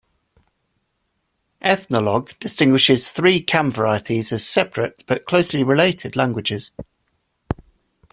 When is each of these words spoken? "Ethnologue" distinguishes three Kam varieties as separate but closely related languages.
"Ethnologue" 1.61 2.31
distinguishes 2.39 3.09
three 3.09 3.39
Kam 3.39 3.69
varieties 3.69 4.31
as 4.31 4.43
separate 4.43 5.03
but 5.05 5.25
closely 5.27 5.63
related 5.63 6.15
languages. 6.15 6.71